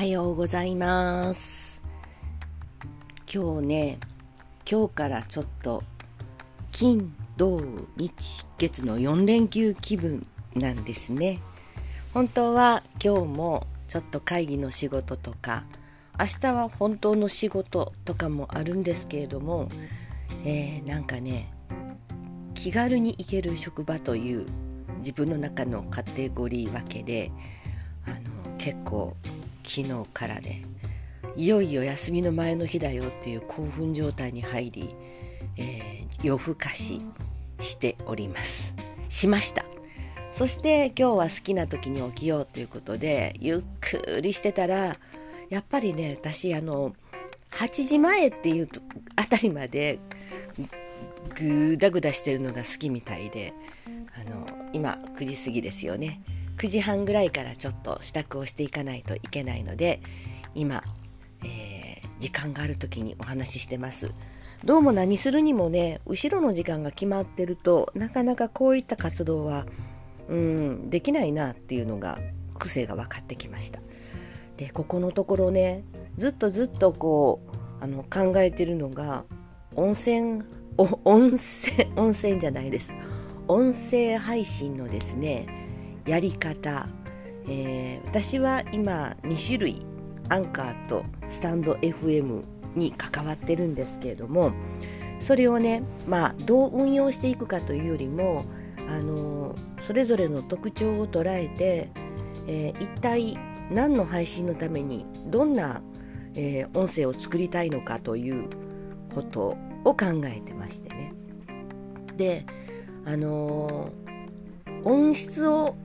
[0.00, 1.82] はようございます。
[3.30, 3.98] 今日ね
[4.66, 5.82] 今日からちょっと
[6.72, 7.60] 金土
[7.98, 11.42] 日月の4連休気分なんですね。
[12.14, 15.64] 本当は今日もちょっと会議の仕事とか
[16.18, 19.68] 明日は本当の仕事とかもあるんですけれども、
[20.46, 21.52] えー、なんかね
[22.54, 24.46] 気軽に行ける職場という
[25.00, 27.30] 自分の中のカテゴリー分けで
[28.06, 29.14] あの結構
[29.64, 30.62] 昨日からね
[31.36, 34.94] いよいよ休みの前の日だよっていう興奮状態に入り、
[35.56, 37.00] えー、夜更かし
[37.60, 38.74] しております。
[39.08, 39.64] しました。
[40.32, 44.96] そして今日は好きな時に起きようということでゆっくりしてたら
[45.48, 46.94] やっぱりね私あの
[47.50, 48.68] 8時前っていう
[49.16, 49.98] あたりまで
[51.34, 53.52] ぐだぐだしてるのが好きみたいで
[54.14, 56.22] あの今9時過ぎですよね。
[56.60, 60.02] 9時半ぐらいからちょっと支度をしていかないといけないので
[60.54, 60.84] 今、
[61.42, 64.12] えー、時間がある時にお話ししてます。
[64.62, 69.64] どうも何するにもね後ろの時間が決まってるとなかなかこういった活動は
[70.28, 72.18] うんできないなっていうのが
[72.58, 73.80] 癖が分かってきました。
[74.58, 75.82] でここのところね
[76.18, 77.40] ずっとずっとこ
[77.80, 79.24] うあの考えてるのが
[79.76, 80.42] 温泉
[80.76, 82.92] 温泉温泉じゃないです。
[83.48, 85.59] 音声配信のですね
[86.06, 86.88] やり方、
[87.46, 89.82] えー、私は今2種類
[90.28, 92.42] アンカーとスタンド FM
[92.74, 94.52] に関わってるんですけれども
[95.20, 98.44] それをねまあどう運用していくかというよりも
[98.88, 101.90] あのそれぞれの特徴を捉えて、
[102.46, 103.38] えー、一体
[103.70, 105.82] 何の配信のためにどんな、
[106.34, 108.48] えー、音声を作りたいのかという
[109.14, 111.12] ことを考えてましてね。
[112.16, 112.44] で
[113.06, 115.76] あのー、音質を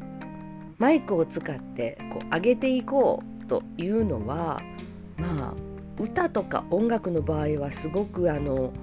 [0.78, 4.62] マイクを使ってこう上げていこうというのは
[5.18, 5.54] まあ
[6.02, 8.74] 歌とか音楽の場合はすごくあの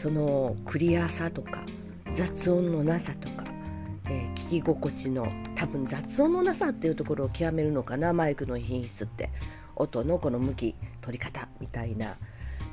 [0.00, 1.62] そのクリアさとか
[2.12, 3.44] 雑音のなさとか、
[4.06, 9.30] えー、聞き心地の多分雑音のなさっていうところを極めるのかなマイクの品質って。
[9.78, 12.16] 音のこの向き取り方みたいな。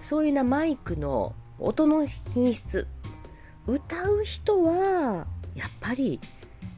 [0.01, 2.87] そういうなマイクの音の品質。
[3.67, 6.19] 歌う人はやっぱり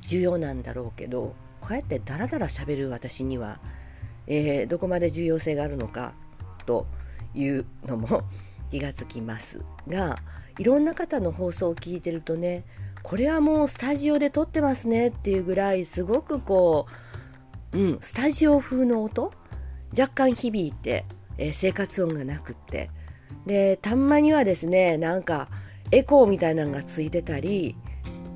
[0.05, 1.35] 重要なんだろうけど
[1.67, 3.59] こうやってダラダラ喋る私には、
[4.25, 6.13] えー、どこまで重要性があるのか
[6.65, 6.87] と
[7.35, 8.23] いうのも
[8.71, 10.17] 気がつきますが
[10.57, 12.63] いろんな方の放送を聞いてるとね
[13.03, 16.87] これはもうスタジオで撮ってますねっていうぐらいすごくこ
[17.73, 19.33] う、うん、スタジオ風の音
[19.91, 21.03] 若干響いて、
[21.37, 22.89] えー、生活音がなくって
[23.45, 25.49] でたんまにはですねなんか
[25.91, 27.75] エコーみたいなのがついてたり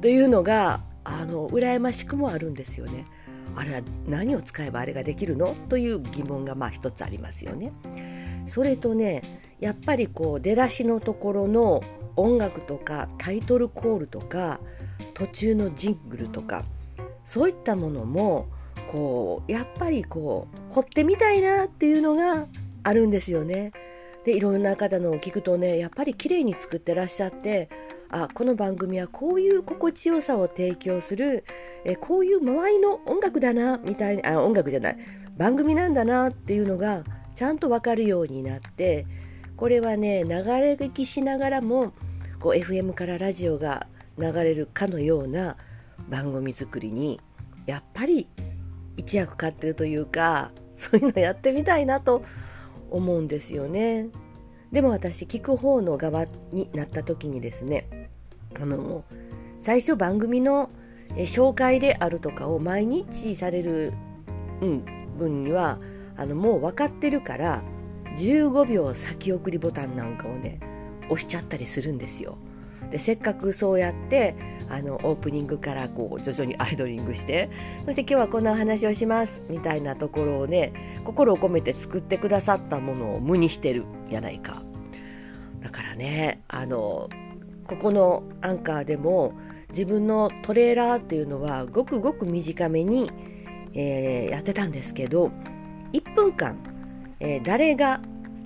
[0.01, 3.05] というのがあの羨ましくもあるんですよね。
[3.55, 5.55] あれは何を使えばあれができるの？
[5.69, 7.73] という疑問がまあ一つありますよね。
[8.47, 11.81] それとねやっぱりこう出だしのところの
[12.15, 14.59] 音楽とかタイトルコールとか
[15.13, 16.65] 途中のジングルとか
[17.25, 18.47] そういったものも
[18.91, 22.47] こうやっぱりこう凝ってみたいなっていうのが
[22.83, 23.71] あるんですよね。
[24.25, 27.69] でいろんな方のを聞くとねやっぱり綺麗に作ってらっしゃって
[28.13, 31.45] あこの番組はこういう心地よさを提供する
[31.85, 34.97] えこういう周りの音楽だなみたいなあ音楽じゃない
[35.37, 37.05] 番組なんだなっていうのが
[37.35, 39.07] ちゃんと分かるようになって
[39.55, 41.93] これはね流れ聞きしながらも
[42.41, 45.55] こう FM からラジオが流れるかのような
[46.09, 47.21] 番組作りに
[47.65, 48.27] やっぱり
[48.97, 52.25] 一役買ってるというかそういうのやってみたいなと
[52.89, 54.07] 思うんですよね。
[54.73, 58.00] でも私聞く方の側になった時にですね
[58.59, 59.03] あの
[59.59, 60.69] 最初番組の
[61.15, 63.93] 紹介であるとかを毎日される、
[64.61, 64.83] うん、
[65.17, 65.79] 分には
[66.17, 67.63] あのもう分かってるから
[68.17, 70.59] 15秒先送りボタンなんかをね
[71.09, 72.37] 押しちゃったりするんですよ。
[72.89, 74.35] でせっかくそうやって
[74.69, 77.49] あのオープニングからこう徐々にアイドリングして
[77.85, 84.61] そして今日はこんなお話をしますみたいなところをね心を込めて作ってくださったものを無にしてるやないか
[85.61, 87.09] だからねあの
[87.71, 89.33] ここのアンカーでも
[89.69, 93.09] 自分のトレーラーっていうのはごくごく短めに、
[93.73, 95.31] えー、やってたんですけど
[95.93, 96.61] 1分間、
[97.21, 98.01] えー、誰が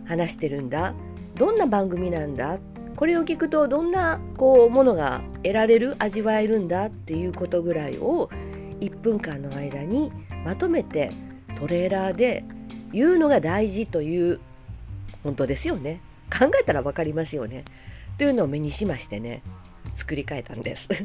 [0.06, 0.94] 話してるんだ
[1.34, 2.60] どんな番組なんだ
[2.96, 8.30] これを聞くとどんなこうものが得られる味わえるんだっていうことぐらいを
[8.80, 10.12] 1分間の間に
[10.46, 11.12] まとめて
[11.60, 12.46] トレーラーで
[12.94, 14.40] 言うのが大事という
[15.24, 16.00] 本当ですよね。
[16.32, 17.66] 考えたら分かりますよね。
[18.18, 19.42] というのを目にしましてね
[19.94, 20.90] 作り変えたんです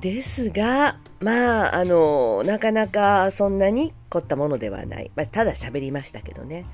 [0.00, 5.10] ですが、まあ、あの、なかなかそんなに凝ったものではない。
[5.16, 6.66] まあ、ただ喋りましたけどね。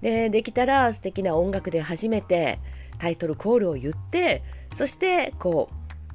[0.00, 2.60] で、できたら素敵な音楽で初めて
[2.98, 4.42] タイトルコールを言って、
[4.76, 5.68] そしてこ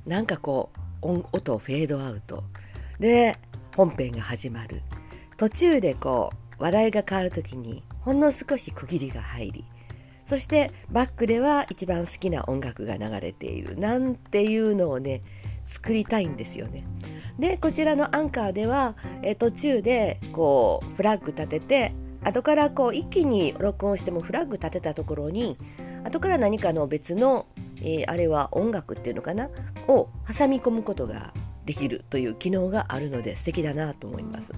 [0.06, 0.72] う、なんかこ
[1.04, 2.44] う、音をフェードアウト。
[3.00, 3.38] で、
[3.76, 4.82] 本編が始まる。
[5.38, 9.66] 途中でこう、話題が変わる時に、ほんの少し区切りが入り、
[10.28, 15.22] そしてバックでは一番好きな音楽が流れているなんていうのをね
[15.66, 16.86] 作りたいんですよね。
[17.40, 21.94] でこちらのアンカーでは、え途中でこうフラッグ立てて
[22.24, 25.58] 後からこう一気に録音してもフラッグ立てたところに
[26.04, 27.46] 後から何かの別の、
[27.78, 29.50] えー、あれは音楽っていうのかな
[29.88, 31.34] を挟み込むことが
[31.66, 34.54] できるという機能があるので素敵だなと思います。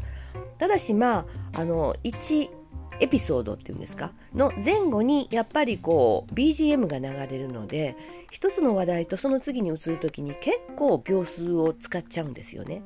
[0.57, 2.49] ただしまああの1
[2.99, 4.11] エピソードっていうんですか？
[4.33, 7.95] の前後にやっぱりこう BGM が流れるので
[8.31, 12.83] 一つの話題とその次に移る時に結構秒数を使っちゃうんですよね。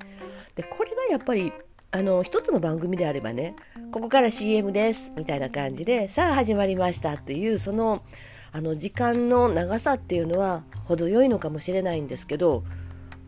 [0.56, 1.52] でこれがやっぱり
[1.92, 3.56] あの一つの番組であればね
[3.92, 8.04] ここから CM ですみたいな感じでさあ始まりましたっていうその
[8.52, 12.64] あの時間の長さっていうのは程よいのかもしれないんですけど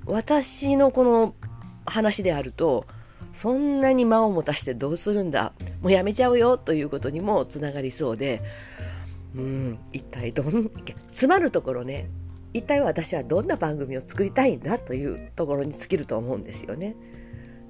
[0.06, 1.36] 私のこの
[1.86, 2.86] 話であると
[3.42, 5.54] そんなに間を持たしてどうするんだ？
[5.82, 8.42] もうやめちゃうよということにもつながりそうで。
[9.36, 10.72] うん一体どん
[11.08, 12.10] 詰まるところね。
[12.54, 16.96] 一体私はどんな番組を作りたいんだというところに尽きると思うんですよね。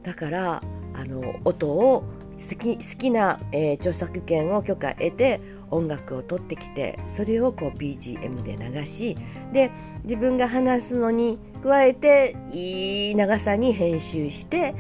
[0.04, 0.62] だから
[0.94, 2.04] あの音を
[2.38, 5.42] 好き好きな、えー、著作権を許可得て
[5.72, 9.16] 音楽を取ってきてそれをこう BGM で流し
[9.52, 9.72] で
[10.04, 14.76] 自分が話すのに加えていい長さに編集して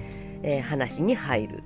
[0.45, 1.63] えー、話に入る。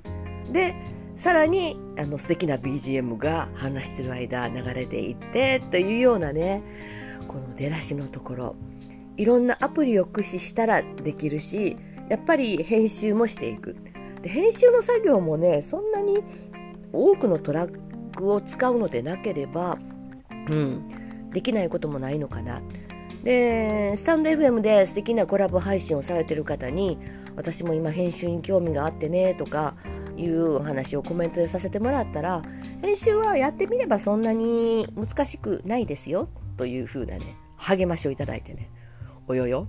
[0.50, 0.74] で
[1.16, 6.62] さらにあの素敵な BGM が話してる間流れていってというようなね
[7.28, 8.56] この出だしのところ。
[9.16, 11.76] いろんなアプリを駆使したらできるし
[12.08, 13.76] やっぱり編集もしていく。
[14.22, 16.24] で編集の作業もねそんなに
[16.92, 17.78] 多くのトラッ
[18.16, 19.78] クを使うのでなければ、
[20.48, 22.62] うん、できないこともないのかな。
[23.24, 26.98] でスタンド FM で素敵なコラボ配信をされてる方に
[27.36, 29.74] 私も今編集に興味があってねとか
[30.16, 32.42] いうお話をコメントでさせてもらったら
[32.82, 38.70] 編集はやってみればそんなに難しくないですよという風なね励ましをいただいてね
[39.28, 39.68] およよ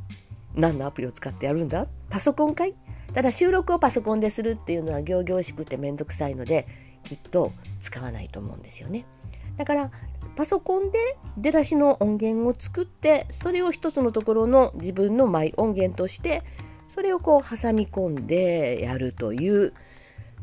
[0.55, 1.85] 何のアプリを使ってやるんだ？
[2.09, 2.75] パソコンかい？
[3.13, 6.67] ただ収録をパソコンでするっていうのは行々しくてめんどくさいので
[7.03, 9.05] きっと使わないと思うんですよね。
[9.57, 9.91] だから
[10.41, 10.97] パソコンで
[11.37, 16.41] 出だしの音源を作ってそれを一つのところの自分のマイ音源として
[16.89, 19.71] それをこう挟み込んでやるという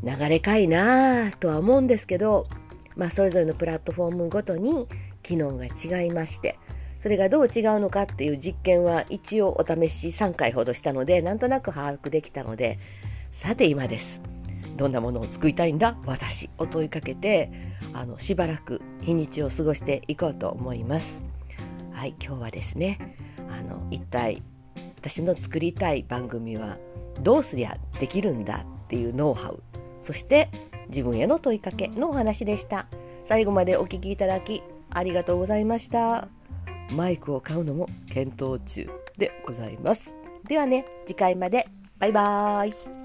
[0.05, 2.47] 流れかいなとは思うんですけど、
[2.95, 4.87] まあ、それぞれのプラットフォームごとに
[5.25, 6.61] 機能が違いまして
[7.03, 12.79] それがどう違うのかっていう実験は一応お試し3回ほどしたのでなんとなく把握できたので
[13.33, 14.38] さて今です。
[14.79, 15.99] どんなものを作りたいんだ？
[16.07, 17.51] 私を問いかけて
[17.93, 21.25] あのしばらく日にちを過ごしていこうと思います。
[21.93, 23.17] はい今日はですね
[23.51, 24.43] あの一体
[24.97, 26.79] 私の作りたい番組は
[27.23, 29.63] どうすりゃできるんだっていうノウハウ
[30.01, 30.49] そして
[30.89, 32.87] 自分への問いかけのお話でした。
[33.25, 36.29] 最後までお聴きいただきありがとうございました。
[36.93, 40.17] マイクを買うのも検討中でございます。
[40.47, 41.69] ではね次回まで。
[41.99, 42.98] バイバーイ。